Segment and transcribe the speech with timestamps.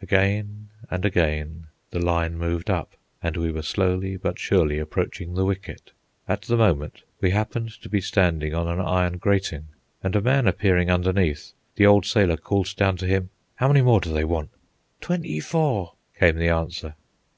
[0.00, 5.44] Again and again the line moved up, and we were slowly but surely approaching the
[5.44, 5.92] wicket.
[6.26, 9.68] At the moment we happened to be standing on an iron grating,
[10.02, 14.00] and a man appearing underneath, the old sailor called down to him,— "How many more
[14.00, 14.48] do they want?"
[15.02, 16.94] "Twenty four," came the answer.